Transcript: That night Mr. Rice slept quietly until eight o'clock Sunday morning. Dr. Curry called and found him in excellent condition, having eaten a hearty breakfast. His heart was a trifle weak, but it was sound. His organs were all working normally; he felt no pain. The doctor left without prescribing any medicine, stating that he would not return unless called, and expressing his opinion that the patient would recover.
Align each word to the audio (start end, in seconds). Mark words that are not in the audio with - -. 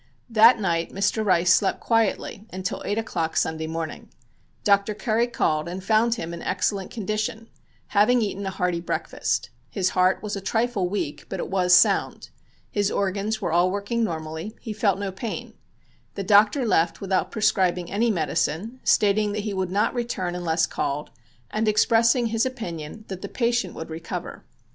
That 0.31 0.59
night 0.59 0.91
Mr. 0.91 1.23
Rice 1.23 1.53
slept 1.53 1.79
quietly 1.79 2.47
until 2.51 2.81
eight 2.83 2.97
o'clock 2.97 3.37
Sunday 3.37 3.67
morning. 3.67 4.09
Dr. 4.63 4.95
Curry 4.95 5.27
called 5.27 5.69
and 5.69 5.83
found 5.83 6.15
him 6.15 6.33
in 6.33 6.41
excellent 6.41 6.89
condition, 6.89 7.49
having 7.89 8.19
eaten 8.19 8.43
a 8.47 8.49
hearty 8.49 8.81
breakfast. 8.81 9.51
His 9.69 9.89
heart 9.89 10.23
was 10.23 10.35
a 10.35 10.41
trifle 10.41 10.89
weak, 10.89 11.27
but 11.29 11.39
it 11.39 11.49
was 11.51 11.75
sound. 11.75 12.31
His 12.71 12.89
organs 12.89 13.41
were 13.43 13.51
all 13.51 13.69
working 13.69 14.03
normally; 14.03 14.55
he 14.59 14.73
felt 14.73 14.97
no 14.97 15.11
pain. 15.11 15.53
The 16.15 16.23
doctor 16.23 16.65
left 16.65 16.99
without 16.99 17.29
prescribing 17.29 17.91
any 17.91 18.09
medicine, 18.09 18.79
stating 18.83 19.33
that 19.33 19.43
he 19.43 19.53
would 19.53 19.69
not 19.69 19.93
return 19.93 20.33
unless 20.33 20.65
called, 20.65 21.11
and 21.51 21.67
expressing 21.67 22.25
his 22.25 22.43
opinion 22.43 23.05
that 23.09 23.21
the 23.21 23.29
patient 23.29 23.75
would 23.75 23.91
recover. 23.91 24.45